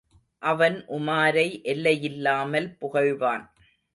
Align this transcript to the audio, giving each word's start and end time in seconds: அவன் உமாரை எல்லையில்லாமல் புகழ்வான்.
அவன் 0.41 0.77
உமாரை 0.89 1.45
எல்லையில்லாமல் 1.63 2.69
புகழ்வான். 2.79 3.45